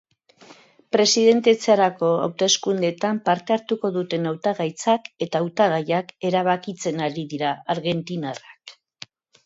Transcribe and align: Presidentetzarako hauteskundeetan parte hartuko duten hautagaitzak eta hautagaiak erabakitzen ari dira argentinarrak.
Presidentetzarako 0.95 2.09
hauteskundeetan 2.21 3.21
parte 3.29 3.57
hartuko 3.57 3.93
duten 3.99 4.27
hautagaitzak 4.31 5.09
eta 5.29 5.45
hautagaiak 5.45 6.13
erabakitzen 6.31 7.09
ari 7.11 7.31
dira 7.37 7.57
argentinarrak. 7.77 8.79